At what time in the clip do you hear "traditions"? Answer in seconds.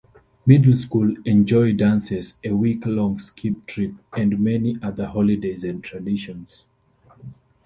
5.83-6.65